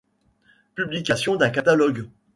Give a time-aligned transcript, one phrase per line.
[0.75, 2.09] Publication d’un catalogue.